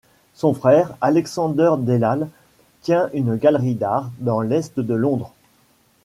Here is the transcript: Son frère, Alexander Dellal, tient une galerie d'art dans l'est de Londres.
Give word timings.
Son 0.33 0.55
frère, 0.55 0.95
Alexander 0.99 1.73
Dellal, 1.77 2.27
tient 2.81 3.11
une 3.13 3.35
galerie 3.35 3.75
d'art 3.75 4.09
dans 4.17 4.41
l'est 4.41 4.79
de 4.79 4.93
Londres. 4.95 5.31